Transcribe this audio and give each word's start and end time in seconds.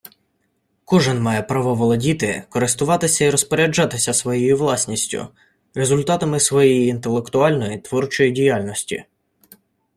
Кожен 0.85 1.21
має 1.21 1.41
право 1.41 1.75
володіти, 1.75 2.43
користуватися 2.49 3.25
і 3.25 3.29
розпоряджатися 3.29 4.13
своєю 4.13 4.57
власністю, 4.57 5.27
результатами 5.75 6.39
своєї 6.39 6.87
інтелектуальної, 6.87 7.77
творчої 7.79 8.31
діяльності 8.31 9.05